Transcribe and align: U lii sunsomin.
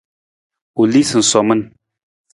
U 0.79 0.81
lii 0.91 1.07
sunsomin. 1.11 1.61